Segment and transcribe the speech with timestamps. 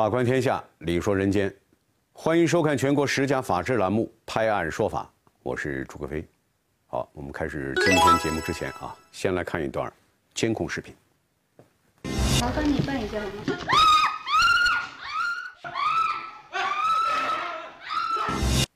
[0.00, 1.54] 法观天下，理说人间，
[2.14, 5.02] 欢迎收看全国十佳法制栏目《拍案说法》，
[5.42, 6.26] 我是朱克飞。
[6.86, 9.92] 好，我们开始今天节目之前啊，先来看一段
[10.32, 10.96] 监控视频。
[12.40, 13.32] 麻烦你办一下好吗？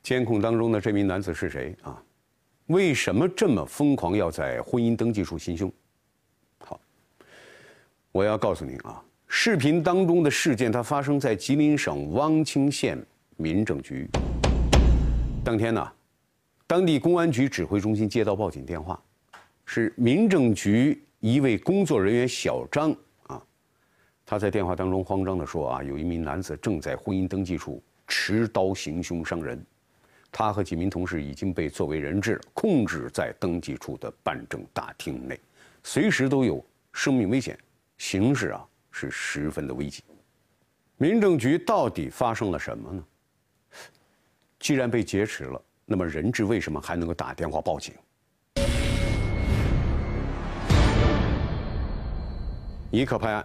[0.02, 2.02] 监控当中的这名男子是谁啊？
[2.66, 5.72] 为什么这么疯狂要在婚姻登记处行凶？
[6.59, 6.78] 好，
[8.12, 9.02] 我要告诉您啊，
[9.37, 12.97] 视频当中的事件它发生在吉林省汪清县
[13.37, 14.09] 民政局。
[15.45, 15.92] 当天呢，
[16.69, 18.98] 当地公安局指挥中心接到报警电话，
[19.66, 22.95] 是民政局一位工作人员小张
[23.27, 23.42] 啊，
[24.25, 29.61] 他在电话当中慌张地说啊，有一名男子正在婚姻登记处持刀行凶伤人。
[30.30, 35.39] 他和几名同事已经被作为人质控制在登记处的办证大厅内，
[35.83, 37.58] 随时都有生命危险，
[37.98, 38.64] 形势啊
[38.95, 40.05] 是十分的危急。
[40.97, 43.05] 民政局到底发生了什么呢？
[44.61, 47.92] 既然被劫持了，那么人质为什么还能够打电话报警？
[52.92, 53.45] 一刻拍案，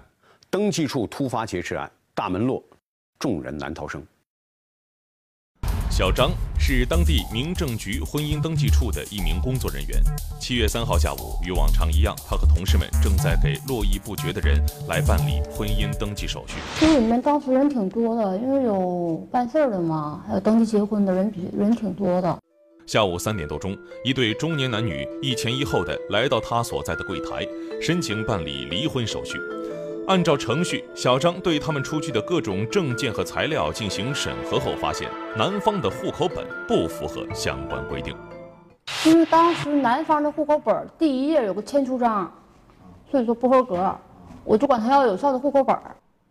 [0.51, 2.63] 登记处突发劫持案，大门落，
[3.17, 4.05] 众人难逃生。
[5.89, 6.31] 小张
[6.77, 9.99] 是当地民政局婚姻登记处的一名工作人员。
[10.39, 16.57] 七月三号下午，与往常一样，他和同事们正在给络绎不绝的人来办理婚姻登记手续。
[16.79, 22.37] 其实里面当时人挺多的，因为有办事儿的嘛，还有登记结婚的人比人挺多的。
[22.85, 23.75] 下午三点多钟，
[24.05, 27.47] 一对中年男女一前一后的来到他所在的柜台，
[27.81, 29.39] 申请办理离婚手续。
[30.09, 35.07] 按照程序，小张对他们出具的各种证件和材料进行审核后，发现
[35.37, 38.15] 男方的户口本不符合相关规定。
[39.05, 42.31] 因为当时男方的户口本第一页有个签出章，
[43.11, 43.95] 所以说不合格，
[44.43, 45.77] 我就管他要有效的户口本。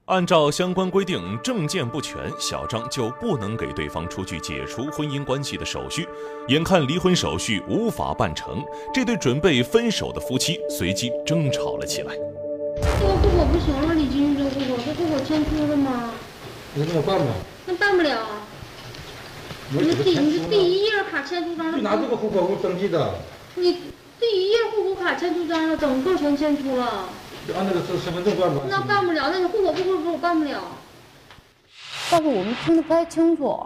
[0.07, 6.09] 按照相关规定，证件不全，小张就不能给对方出具解除婚姻关系的手续。
[6.49, 8.61] 眼看离婚手续无法办成，
[8.93, 12.13] 这对准备分手的夫妻随即争吵了起来。
[13.49, 16.11] 不行了，李金玉这个户口，这户口迁出了吗？
[16.75, 17.31] 你怎么办不了？
[17.67, 18.19] 那办不了。
[19.75, 23.15] 我你第你这个迁出第一页卡迁出章就拿这个户口给我登记的，
[23.57, 23.73] 你
[24.21, 27.05] 第一页户口卡迁出章了，整个全迁出了，
[27.47, 28.61] 就按那个身身份证办吧。
[28.69, 30.61] 那办不了，那你户口不合格，我办不了。
[32.11, 33.59] 但是我们听得不太清楚，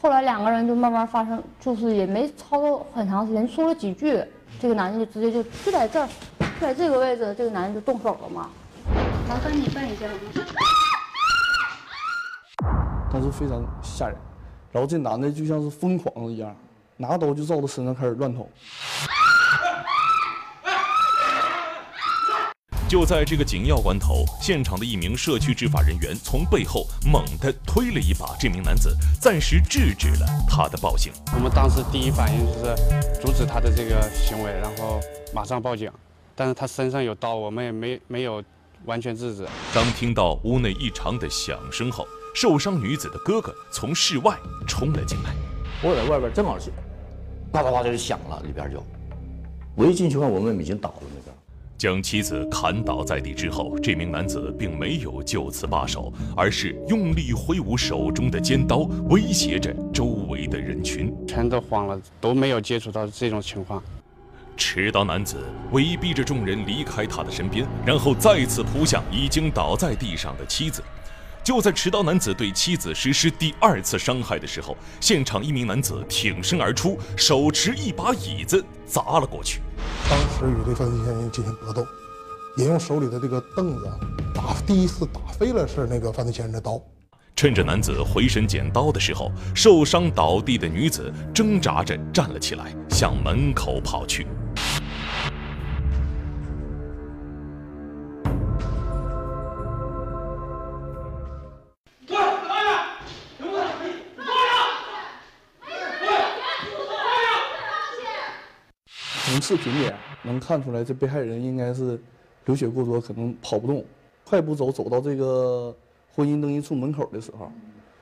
[0.00, 4.22] 后来两个人就慢慢发生，就是也没操作很长时间，说了几句，
[4.60, 8.48] 这个男的就直接就就在这儿，就在这个位置，这个男人就动手了嘛。
[9.28, 10.06] 麻烦你办一下？
[13.12, 14.16] 当时非常吓人，
[14.72, 16.54] 然后这男的就像是疯狂了一样，
[16.96, 18.48] 拿刀就照他身上开始乱捅。
[22.88, 31.12] 就在这个紧要关头，现场的一名社区执法人员从背后猛地推了一把这名男子，暂时制止了他的暴行。
[31.34, 32.74] 我们当时第一反应就是
[33.20, 35.00] 阻止他的这个行为，然后
[35.34, 35.90] 马上报警。
[36.34, 38.42] 但是他身上有刀，我们也没没有
[38.84, 39.46] 完全制止。
[39.74, 44.36] 当听到屋内异常的响声后，受伤女子的哥哥从室外
[44.66, 45.34] 冲了进来。
[45.82, 46.70] 我在外边正好是，
[47.52, 48.82] 啪啪啪就响了，里边就，
[49.76, 51.34] 我一进去看，我们已经倒了那边。
[51.76, 61.14] 将妻子砍倒在地之后，这名男子并没有就此罢手，而是用力挥舞手中的尖刀，威胁着周围的人群。
[61.26, 63.82] 全都慌了，都没有接触到这种情况。
[64.56, 70.82] 持刀男子威逼着众人离开他的身边，然后再次扑向已经倒在地上的妻子。
[71.42, 79.60] 就在持刀男子对妻子实施第二次伤害的时候，现场一名男子挺身而出，手持一把椅子砸了过去。
[80.08, 81.86] 当时与对犯罪嫌疑人进行搏斗，
[82.56, 83.90] 也用手里的这个凳子
[84.34, 86.80] 打第一次打飞了是那个犯罪嫌疑人的刀。
[87.36, 94.26] 趁着男子回身捡刀的时候，受伤倒地的女子挣扎着站了起来，向门口跑去。
[109.44, 109.90] 视频里
[110.22, 112.00] 能看出来，这被害人应该是
[112.46, 113.84] 流血过多，可能跑不动，
[114.24, 115.76] 快步走走到这个
[116.14, 117.52] 婚姻登记处门口的时候，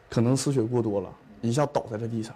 [0.09, 2.33] 可能失血过多了，一下倒在了地上。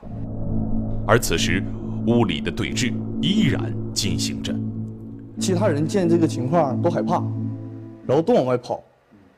[1.06, 1.62] 而此时，
[2.08, 2.92] 屋里的对峙
[3.22, 4.52] 依然进行着。
[5.38, 7.22] 其他人见这个情况都害怕，
[8.08, 8.82] 然后都往外跑，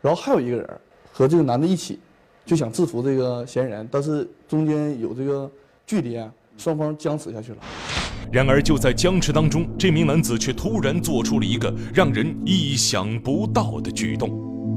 [0.01, 0.67] 然后还有一个人
[1.13, 1.99] 和这个男的一起，
[2.47, 5.51] 就想制服这个嫌疑人，但是中间有这个
[5.87, 6.19] 距离，
[6.57, 7.59] 双方僵持下去了。
[8.31, 14.29] 然而，就在僵持当中，这名男子却突然做出了一个让人意想不到的举动。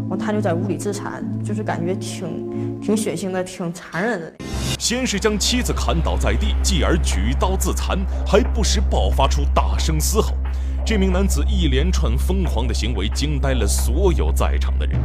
[0.10, 4.34] 后他就在屋里自残，就是感觉挺挺血腥的，挺残忍的。
[4.80, 10.34] 先是将妻子砍倒在地，继而举刀自残，还不时爆发出大声嘶吼。
[10.84, 15.00] 这名男子一连串疯狂的行为惊呆了所有在场的人。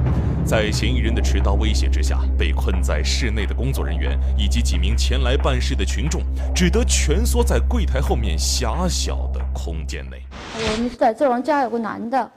[0.45, 6.23] 在嫌疑人的持刀威胁之下，被困在室内的工作人员以及几名前来办事的群众，
[6.55, 10.23] 只得蜷缩在柜台后面狭小的空间内。
[10.55, 12.31] 我们在这儿家有个男的，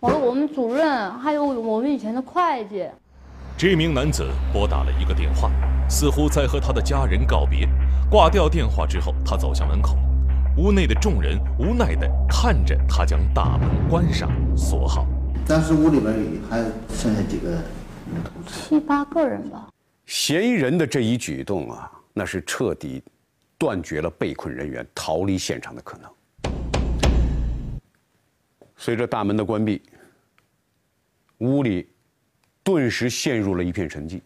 [0.00, 2.86] 完了我们主任还有我们以前的会计。
[3.56, 5.50] 这名男子拨打了一个电话，
[5.88, 7.68] 似乎在和他的家人告别。
[8.10, 9.98] 挂掉电话之后，他走向门口。
[10.58, 15.06] 屋内的众人无奈地看着他将大门关上锁好。
[15.46, 16.12] 当时屋里边
[16.50, 16.58] 还
[16.92, 17.62] 剩下几个人？
[18.44, 19.68] 七八个人吧。
[20.06, 23.00] 嫌疑人的这一举动啊，那是彻底
[23.56, 26.10] 断绝了被困人员逃离现场的可能。
[28.76, 29.80] 随着大门的关闭，
[31.38, 31.88] 屋里
[32.64, 34.20] 顿时陷入了一片沉寂。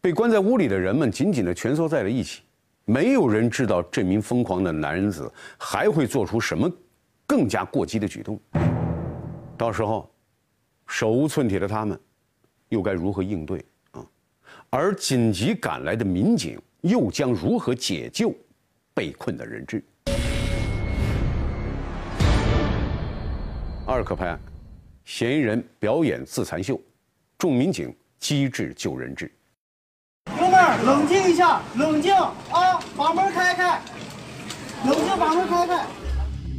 [0.00, 2.42] 被关在屋里的人们紧紧地蜷缩在了一起。
[2.86, 6.70] 没有人知道这名疯狂的男子还会做出什么
[7.26, 8.38] 更加过激的举动。
[9.56, 10.12] 到时候，
[10.86, 11.98] 手无寸铁的他们
[12.68, 14.04] 又该如何应对啊？
[14.68, 18.34] 而紧急赶来的民警又将如何解救
[18.92, 19.82] 被困的人质？
[23.86, 24.38] 二可拍案，
[25.06, 26.78] 嫌疑人表演自残秀，
[27.38, 29.32] 众民警机智救人质。
[30.82, 32.80] 冷静一下，冷静啊！
[32.96, 33.80] 把门开开，
[34.84, 35.84] 冷静，把门开开。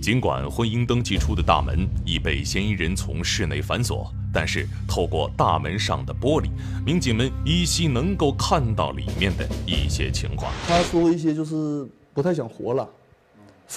[0.01, 6.49] 尽管婚姻登记处的大门已被嫌疑人从室内反锁，但是透过大门上的玻璃，
[6.85, 10.51] 民警们依稀能够看到里面的一些情况。
[10.67, 12.87] 他说一些就是不太想活了，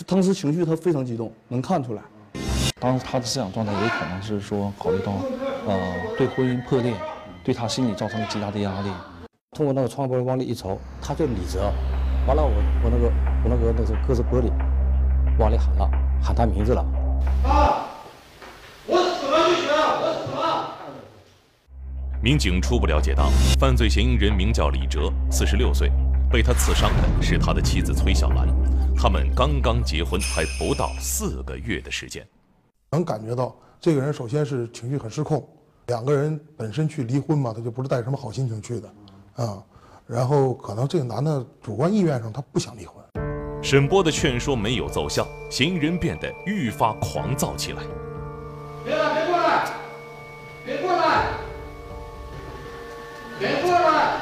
[0.07, 2.03] 当时情绪他非常激动，能看出来。
[2.81, 5.13] 当时他的思想状态有可能是说考虑到，
[5.67, 6.95] 呃，对婚姻破裂，
[7.43, 8.91] 对他心理造成了极大的压力。
[9.53, 11.59] 通过那个窗玻璃往里一瞅，他就理着，
[12.27, 12.53] 完了我
[12.85, 13.07] 我那个
[13.43, 14.53] 我那个那个隔着玻璃
[15.39, 15.91] 往里喊了，
[16.23, 16.83] 喊他名字了。
[17.45, 17.89] 啊！
[18.87, 20.77] 我死了就行，我死了。
[22.23, 25.91] 民警初步了解到，犯罪嫌疑人名叫李哲，四十六岁，
[26.31, 28.47] 被他刺伤的是他的妻子崔小兰，
[28.95, 32.25] 他们刚刚结婚还不到四个月的时间。
[32.93, 35.45] 能感觉到这个人首先是情绪很失控，
[35.87, 38.89] 两个人本身去离婚嘛，他就不是带什么好心情去的。
[39.39, 39.63] 啊，
[40.07, 42.95] 然后可能这个男的主观意愿上他不想离婚。
[43.63, 47.83] 沈波的劝说没有奏效，嫌疑人变得愈发狂躁起来。
[48.85, 49.69] 别了，别过来！
[50.65, 51.27] 别过来！
[53.39, 54.21] 别过来！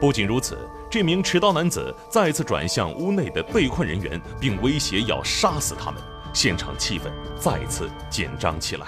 [0.00, 0.58] 不仅如此，
[0.90, 6.02] 这名持刀男子再次转向屋内的被困人员，并威胁要杀死他们。
[6.34, 7.04] 现场气氛
[7.38, 8.86] 再次紧张起来。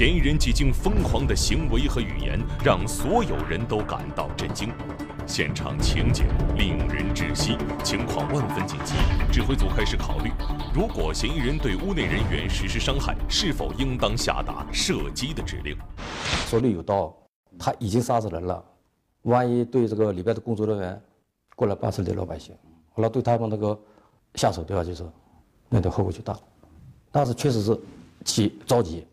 [0.00, 4.72] 嫌疑人几经疯狂的行为和语言，让所有人都感到震惊。
[5.26, 6.24] 现场情景
[6.56, 8.94] 令人窒息，情况万分紧急。
[9.30, 10.30] 指挥组开始考虑，
[10.72, 15.76] 如果嫌疑人对屋内人员实施伤害，是否应当下达射击的指令？
[16.46, 17.14] 手里有刀，
[17.58, 18.64] 他已经杀死人了，
[19.24, 20.98] 万一对这个里边的工作人员
[21.54, 22.54] 过来办事的老百姓，
[22.94, 23.78] 后来对他们那个
[24.36, 25.04] 下手的话，就是
[25.68, 26.40] 那的后果就大了。
[27.12, 27.78] 当时确实是
[28.24, 29.06] 急着急。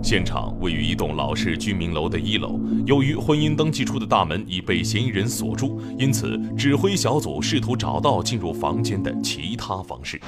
[0.00, 10.20] 现场位于一栋老式居民楼的一楼，由于婚姻登记处的大门已被嫌疑人锁住，因此指挥小组试图找到进入房间的其他方式。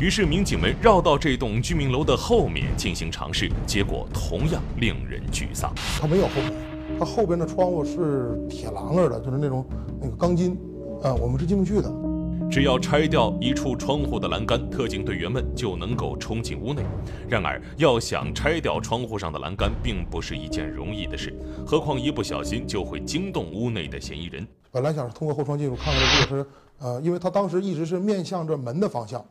[0.00, 5.72] 于是，民警们绕到这栋居民楼的后面进行尝试，结果同样令人沮丧。
[6.00, 6.52] 它没有后门，
[6.98, 9.64] 它后边的窗户是铁栏杆的，就是那种
[10.00, 10.58] 那个钢筋，
[11.02, 12.03] 啊，我们是进不去的。
[12.50, 16.82] 只要拆掉一处窗户的栏杆，特警队员们就能够冲进屋内。
[17.28, 21.34] 然而，要想拆掉窗户上的栏杆，并不是一件容易的事，
[21.66, 24.46] 何况一不小心就会惊动屋内的嫌疑人。
[24.70, 26.48] 本来想通过后窗进入，看看这个是，
[26.78, 29.24] 呃，因为他当时一直是面向着门的方向，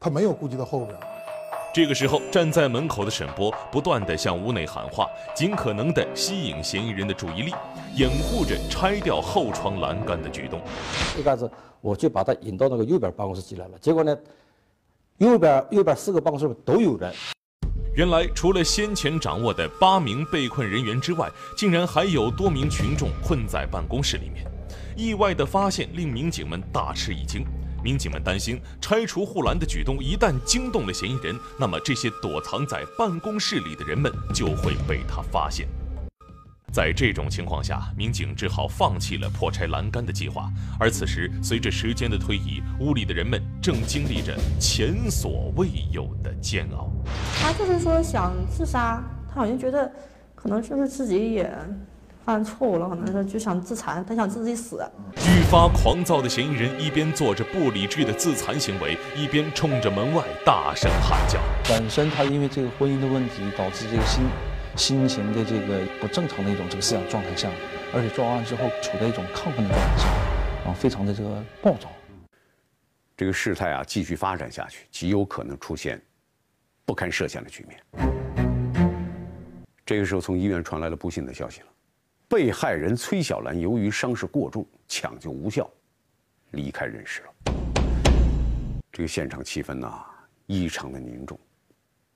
[0.00, 0.98] 他没有顾及到后边。
[1.74, 7.52] 这个时候，站在门口的沈波不断地向屋内喊话，尽可能地吸引嫌疑人的注意力，
[7.96, 10.60] 掩护着拆掉后窗栏杆的举动。
[11.18, 11.50] 一开始
[11.80, 14.16] 我就把他引到那个右边办公室进来了，结果呢，
[15.18, 17.12] 右边右边四个办公室都有人。
[17.96, 24.46] 原来，除了先前掌握的八名被困人员之外，竟然还有多名群众困在办公室里面。
[24.96, 27.44] 意外的发现令民警们大吃一惊。
[27.84, 35.68] 民警们担心，拆除护栏的举动一旦惊动了嫌疑人，那么这些躲藏在办公室里的人们就会被他发现。
[36.72, 40.50] 在这种情况下，民警只好放弃了破拆栏杆的计划。
[40.80, 46.90] 而此时，随着时间的推移，屋里的人们正经历着前所未有的煎熬。
[47.38, 49.92] 他就是说想自杀，他好像觉得
[50.34, 51.54] 可能就是自己也
[52.24, 54.82] 犯错误了，可能是就想自残，他想自己死。
[55.16, 61.38] 愈发狂躁的嫌疑人一边做着不理智的自残行为，一边冲着门外大声喊叫。
[61.68, 64.24] 本身他因为这个婚姻的问题，导致这个心
[64.74, 67.50] 心情的这个不正常的一种这个思想状态下，
[67.92, 71.90] 而且作案之后处在一种亢奋的状态下，啊，非常的这个暴躁。
[73.16, 76.00] 这个事态啊继续发展下去，极有可能出现
[76.86, 77.78] 不堪设想的局面。
[79.84, 81.66] 这个时候，从医院传来了不幸的消息了：
[82.34, 85.70] 被害人崔小兰由于伤势过重，抢救无效，
[86.50, 87.54] 离开人世了。
[88.90, 90.04] 这个现场气氛呐，
[90.46, 91.38] 异常的凝重。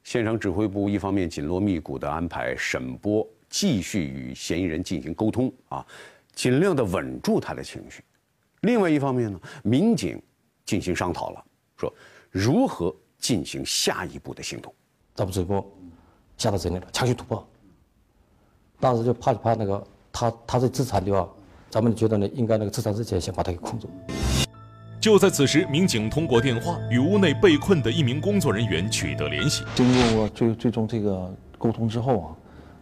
[0.03, 5.87] 现场指挥部一方面紧锣密鼓地安排沈波继续与嫌疑人进行沟通啊，
[6.35, 8.03] 尽量的稳住他的情绪；
[8.63, 10.21] 另外一方面呢，民警
[10.65, 11.45] 进行商讨了，
[11.77, 11.95] 说
[12.29, 14.75] 如何进行下一步的行动。
[15.15, 15.79] 咱们指挥部
[16.37, 17.49] 下到这里了，强行突破。
[18.81, 21.29] 当时就怕怕那个他他是自残的话，
[21.71, 23.89] 咱们觉得呢，应该那个自残之前先把他给控住。
[25.01, 29.65] 就在此时，民警通过电话与屋内被困的一名工作人员取得联系。
[29.77, 29.87] 经
[30.17, 32.29] 过最最终这个沟通之后啊，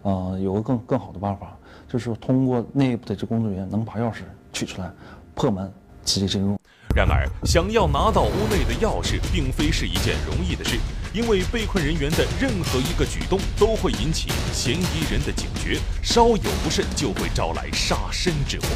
[0.03, 1.55] 呃，有个更更好的办法，
[1.87, 4.21] 就是通过内部的这工作人员能把钥匙
[4.53, 4.91] 取出来，
[5.35, 5.71] 破门
[6.05, 6.57] 直接进入。
[6.95, 10.79] 然而，想要拿到屋内的钥匙，并非是一件容易的事，
[11.17, 18.67] 因为被困人员的任何一个举动都会引起嫌疑人的警觉，稍有不慎就会招来杀身之祸。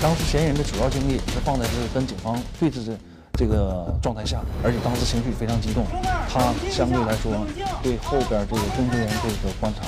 [0.00, 2.98] 当时嫌疑人的主要精力是放在是跟警方对峙的
[3.34, 5.84] 这个状态下，而且当时情绪非常激动，
[6.26, 7.46] 他相对来说
[7.82, 9.82] 对后边这个工作人员这个观察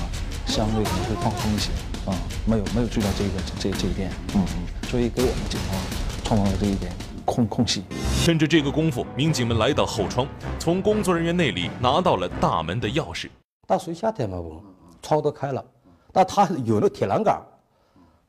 [0.46, 1.70] 相对可能会放松一些
[2.04, 2.12] 啊，
[2.44, 5.80] 没有没有注意到这个这这一点，嗯嗯，所以给我们警方
[6.24, 6.92] 创造了这一点。
[7.32, 7.82] 空空隙，
[8.22, 13.30] 趁着这个功夫，民警们来到后窗，从工作人员那里拿到了大门的钥匙。
[13.66, 14.62] 大属于夏天嘛，不，
[15.00, 15.64] 窗都开了，
[16.12, 17.40] 但他有那个铁栏杆，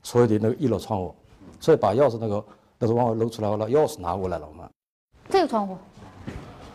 [0.04, 1.14] 所有的那个一楼窗户，
[1.60, 2.46] 所以把钥匙那个
[2.80, 4.70] 那个往外露出来了，钥匙拿过来了嘛。
[5.30, 5.78] 这个窗户，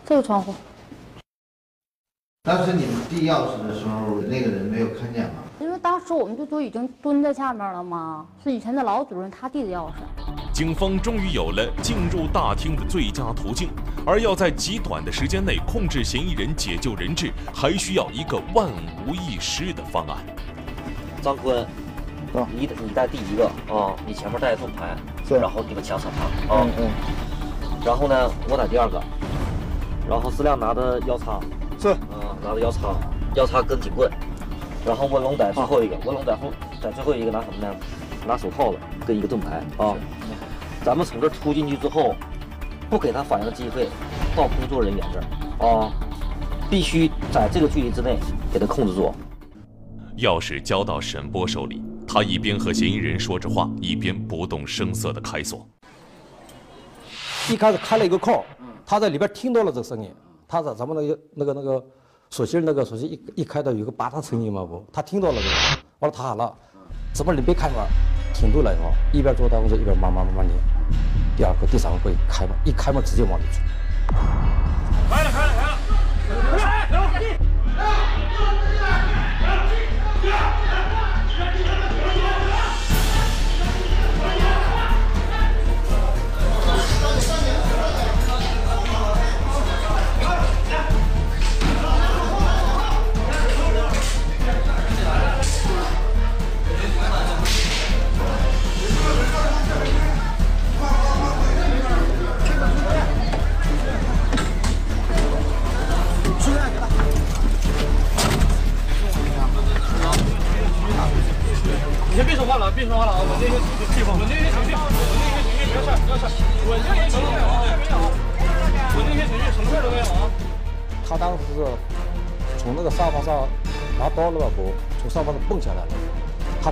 [0.05, 0.55] 这个窗户。
[2.43, 5.45] 当时你们递钥匙的时候，那个人没有看见吗？
[5.79, 9.93] 当时我们就都已经蹲在下面了吗，是以前的老主任他递的钥匙。
[10.53, 13.71] 警方终于有了进入大厅的最佳途径，
[14.05, 18.69] 而要在极短的时间内控制嫌疑人、解救人质，还需要一个万
[19.07, 20.17] 无一失的方案。
[21.23, 21.65] 张坤，
[22.55, 24.97] 你你带第一个啊，你前面带盾牌，
[25.37, 26.91] 然后那个墙上他啊，嗯，
[27.85, 29.01] 然后呢，我带第二个，
[30.09, 31.39] 然后思亮拿的腰叉，
[31.79, 32.95] 是，啊，拿的腰叉，
[33.35, 34.11] 腰叉跟警棍。
[34.89, 37.77] 然后文龙在最后一个，文龙在后在最后一个拿什么呢？
[38.27, 39.95] 拿手套子跟一个盾牌啊。
[40.83, 42.15] 咱们从这突进去之后，
[42.89, 43.87] 不给他反应的机会，
[44.35, 45.93] 到工作人员这儿啊，
[46.71, 48.17] 必须在这个距离之内
[48.51, 49.13] 给他控制住。
[50.17, 55.69] 钥匙交到沈波手里，他一边和嫌疑人说着话，一边不动声色地开锁。
[57.51, 58.43] 一开始开了一个扣，
[58.87, 60.11] 他在里边听到了这个声音，
[60.49, 61.85] 他在咱们那个那个那个。
[62.31, 65.49] 锁芯那个锁芯一一开到有个八大声音嘛不，他听到了的，
[66.01, 66.55] 完了他喊了，
[67.13, 67.77] 怎么你别开门，
[68.35, 70.55] 挺住了以后，一边做当工作一边慢慢慢慢的，
[71.37, 73.63] 第二个第三个会开门，一开门直接往里冲。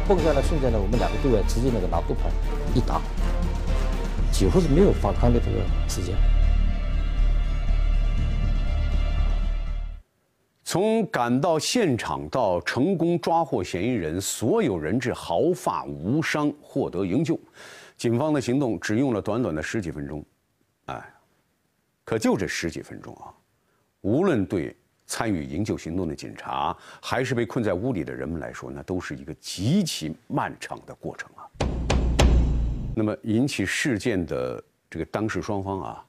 [0.08, 2.30] 蹦下来瞬间呢，我们两个队员直接那个拿盾牌
[2.76, 3.02] 一打，
[4.30, 5.58] 几乎是没有反抗的这个
[5.88, 6.14] 时间。
[10.62, 17.36] 从赶到现场到成功抓获嫌疑人，所有人质毫发无伤，获得营救，
[17.96, 20.25] 警方的行动只用了短短的十几分钟，
[20.86, 21.02] 哎，
[22.04, 23.34] 可就这十几分钟啊，
[24.02, 31.46] 无论对参与营救行动的警察，还是被困在屋里的人们来说，那都是一个极其漫长的过程啊。
[32.94, 36.04] 那么引起事件的这个当事双方啊，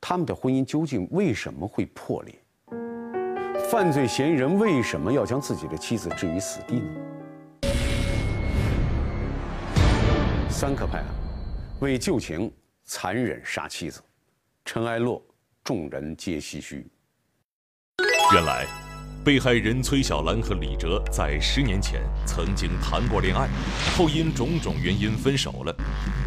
[0.00, 2.34] 他们的婚姻究竟为什么会破裂？
[3.70, 6.86] 犯罪嫌疑人为什么要将自己的妻子置于死地呢？
[10.50, 11.06] 三克派案，
[11.80, 12.52] 为旧情
[12.84, 14.00] 残忍杀妻子，
[14.64, 15.20] 尘埃落，
[15.64, 16.86] 众人皆唏嘘。
[18.34, 18.66] 原来，
[19.22, 23.48] 被害人崔小兰和李哲在十年前曾经谈过恋爱，
[23.96, 25.72] 后因种种原因分手了。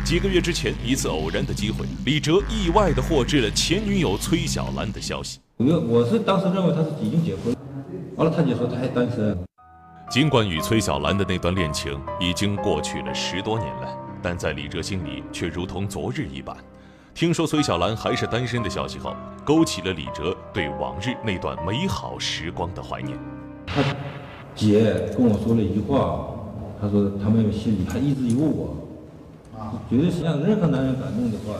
[0.05, 5.41] 几个月之前，一次偶然的机会，李哲意外地获知了前女友崔小兰的消息。
[5.57, 7.53] 我我是当时认为他是已经结婚，
[8.15, 9.37] 完了他姐说他还单身。
[10.09, 16.55] 尽管与崔小兰的那段恋情已经过去了十多年了，但在李哲心里却如同昨日一般。
[17.17, 19.11] 听说崔小兰还是单身的消息后，
[19.43, 23.17] 勾起了李哲对往日那段美好时光的怀念。
[23.65, 23.83] 他
[24.53, 26.27] 姐跟我说了一句话，
[26.79, 28.77] 他说他没有心里她一直有我，
[29.57, 31.55] 啊绝对是让任何男人感动的话。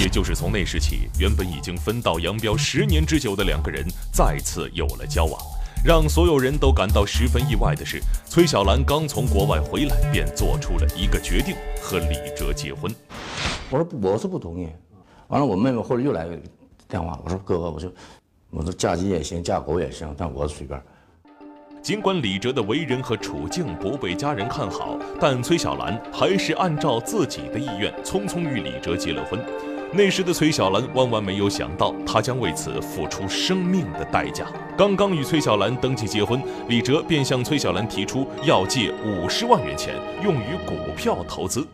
[0.00, 5.36] 也就是从那时起，原本已经分道扬镳十年之久的两个人再次有了交往。
[5.84, 12.94] 让所有人都感到十分意外的是，崔小兰刚从国外回来，便做出了一个决定，和李哲结婚。
[13.68, 14.68] 我说我是不同意。
[15.32, 16.38] 完了，我妹妹后来又来个
[16.86, 17.90] 电话，我说哥哥，我说
[18.50, 20.78] 我说嫁鸡也行，嫁狗也行，但我随便。
[21.80, 29.40] 尽管李哲的为人和处境不被家人看好，但崔小兰还是按照自己的意愿，匆匆与李哲结了婚。
[29.94, 34.46] 那时的崔小兰万万没有想到，她将为此付出生命的代价。
[34.76, 41.66] 刚刚与崔小兰登记结婚，李哲便向崔小兰提出要借五十万元钱，用于股票投资。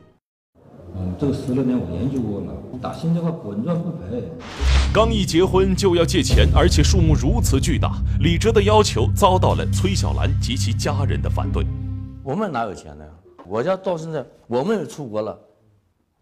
[1.19, 4.23] 嗯，这个十来年我研究过了，打新这块稳赚不赔。
[4.93, 11.67] 刚一结婚就要借钱，而且数目如此巨大，李哲的要求遭到了崔小兰及其家人的反对。
[12.23, 13.05] 我们哪有钱呢？
[13.47, 15.37] 我家到现在，我们也出国了。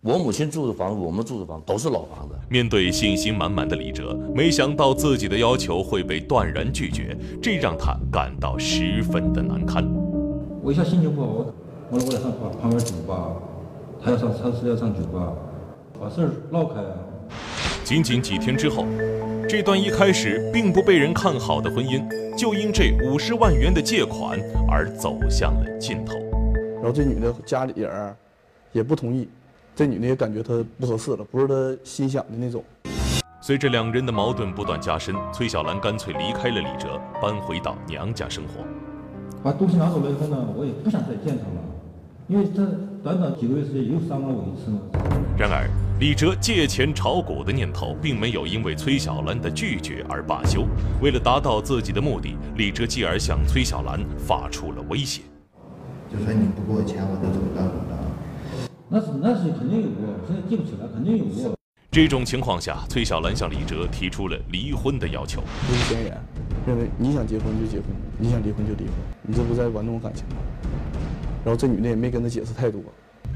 [0.02, 2.34] 我母亲住的房子，我们住的房子都是老房子。
[2.48, 9.84] 面对信心满满的李哲，没想到自己的要求会被断然拒绝，这让他感到十分的难堪。
[10.62, 11.54] 我一下心情不好，我
[11.90, 13.32] 我我得上旁旁边酒吧，
[14.02, 15.32] 他要上他是要上酒吧，
[16.00, 16.96] 把事儿闹开啊。
[17.84, 18.84] 仅仅几天之后，
[19.48, 22.04] 这段一开始并不被人看好的婚姻，
[22.36, 26.14] 就因这五十万元的借款而走向了尽头。
[26.74, 28.14] 然后这女的家里人
[28.72, 29.28] 也不同意。
[29.74, 32.64] 这女的也感觉她不合适了，不是她心想的那种。
[33.40, 38.64] 随着两人的矛盾不断加深，崔小兰干脆离开了李哲，搬回到娘家生活。
[39.42, 41.62] 把东西拿走了以后呢，我也不想再见他了，
[42.28, 42.66] 因为这
[43.04, 44.72] 短短几个月时间又伤了我一次。
[45.38, 50.66] 然而，李哲借钱炒股的念头并没有因为崔小兰的拒绝而罢休。
[51.00, 55.22] 为了达到自己的目的，李哲继而向崔小兰发出了威胁
[56.10, 61.54] ：“就说你不给我钱，我就怎么着怎么着。”那是那是肯定有过，现在记不起来，肯定有过。
[61.92, 65.42] 这种情况下，崔小兰向李哲提出了离婚的要求。
[65.70, 66.18] 离嫌疑人
[66.66, 67.86] 认为你想结婚就结婚，
[68.18, 70.34] 你想离婚就离婚，你这不在玩弄感情吗？
[71.46, 72.82] 然后这女的也没跟他解释太多。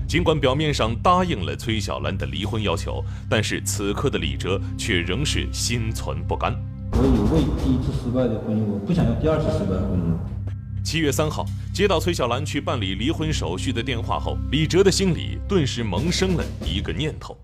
[0.09, 6.53] 尽管表面上答应了崔小兰的离婚要求，但是此刻的李哲却仍是心存不甘。
[6.91, 10.83] 我有过第一次失败的婚姻，我不想要第二次失败的婚姻。
[10.83, 17.37] 七月三号，接到崔小兰去办理离婚手续的电话后，李哲的心里顿时萌生了一个念头。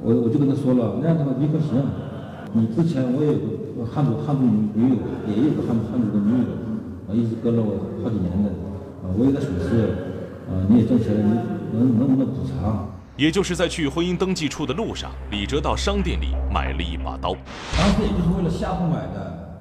[0.00, 1.84] 我我就跟他说了，让他离婚行。
[2.52, 6.46] 你之前我有个汉族汉族女女友，也有个汉汉族的女友，
[7.08, 8.50] 啊，一直跟了我好几年的，
[9.02, 10.11] 啊，我有点损失，
[10.48, 12.88] 啊，你也挣钱了，你能能不能补偿？
[13.16, 17.34] 也就是在去婚姻登记处的路上，李哲到商店里买了一把刀。
[17.76, 19.60] 当时也就是为了吓唬买的，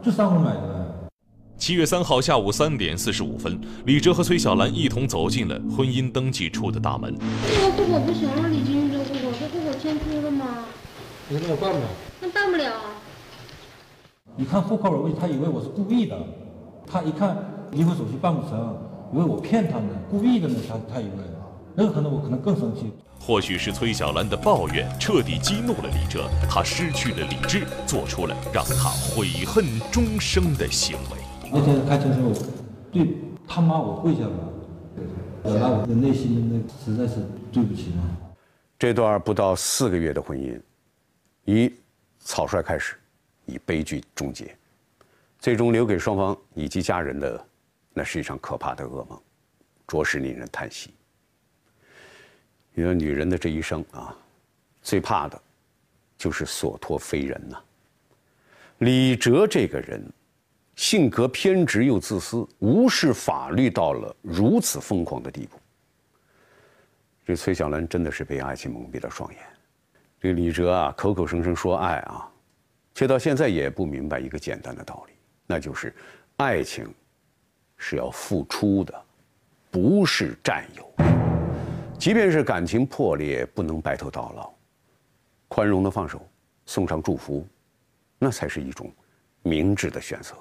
[0.00, 1.10] 就吓唬买的。
[1.58, 7.14] 七月三号下午三点四十五分，李哲和崔小兰一同走进了婚姻登记处的大门。
[7.46, 10.46] 这个户口不行了，李金玉，这个户口，这户口迁出了吗？
[11.28, 11.78] 你那么办吧？
[12.20, 12.72] 那办不了。
[14.36, 16.18] 你看户口本，他以为我是故意的。
[16.86, 17.36] 他一看
[17.70, 18.76] 离婚手续办不成，
[19.12, 20.56] 以为我骗他们，故意的呢。
[20.66, 21.10] 他他以为，
[21.74, 22.90] 那个可能我可能更生气。
[23.20, 31.50] 或许是崔小兰的抱怨彻底激怒了李哲，他失去了理智，做出了让他悔恨终生的行为。
[31.52, 32.32] 那天开车时候，
[32.90, 34.30] 对他妈我跪下了，
[35.42, 37.20] 表达我的内心的那实在是
[37.52, 38.02] 对不起嘛。
[38.78, 40.60] 这段不到四个月的婚姻，
[41.44, 41.72] 以
[42.18, 42.96] 草率开始，
[43.46, 44.56] 以悲剧终结，
[45.38, 47.44] 最终留给双方以及家人的，
[47.92, 49.22] 那是一场可怕的噩梦，
[49.86, 50.94] 着实令人叹息。
[52.74, 54.16] 因为女人的这一生啊，
[54.82, 55.42] 最怕的，
[56.16, 57.62] 就是所托非人呐。
[58.78, 60.02] 李哲这个人。
[60.74, 65.60] 性格偏执又自私，无视法律到了如此疯狂的地步。
[67.26, 69.40] 这崔小兰真的是被爱情蒙蔽了双眼。
[70.18, 72.26] 这个李哲啊，口口声声说爱啊，
[72.94, 75.12] 却到现在也不明白一个简单的道理，
[75.46, 75.94] 那就是
[76.38, 76.92] 爱情
[77.84, 79.04] 是要付出的，
[79.68, 80.88] 不是占有。
[81.98, 84.52] 即便是感情破裂，不能白头到老，
[85.48, 86.24] 宽容的放手，
[86.64, 87.44] 送上祝福，
[88.20, 88.88] 那才是一种
[89.42, 90.36] 明智的选择。